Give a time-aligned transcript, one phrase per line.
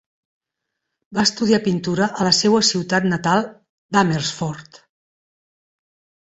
[1.17, 3.45] Va estudiar pintura a la seua ciutat natal
[3.99, 4.81] d'Amersfoort.